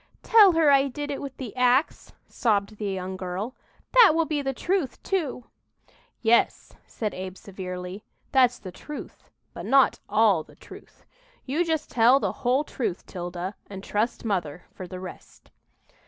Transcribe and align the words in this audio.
"Tell 0.23 0.53
her 0.53 0.71
I 0.71 0.87
did 0.87 1.11
it 1.11 1.21
with 1.21 1.37
the 1.37 1.55
ax," 1.55 2.11
sobbed 2.27 2.77
the 2.77 2.89
young 2.89 3.15
girl. 3.15 3.55
"That 3.91 4.13
will 4.15 4.25
be 4.25 4.41
the 4.41 4.51
truth, 4.51 4.97
too." 5.03 5.45
"Yes," 6.23 6.71
said 6.87 7.13
Abe 7.13 7.37
severely, 7.37 8.03
"that's 8.31 8.57
the 8.57 8.71
truth, 8.71 9.29
but 9.53 9.67
not 9.67 9.99
all 10.09 10.41
the 10.41 10.55
truth. 10.55 11.05
You 11.45 11.63
just 11.63 11.91
tell 11.91 12.19
the 12.19 12.31
whole 12.31 12.63
truth, 12.63 13.05
'Tilda, 13.05 13.53
and 13.69 13.83
trust 13.83 14.25
mother 14.25 14.63
for 14.73 14.87
the 14.87 14.99
rest." 14.99 15.51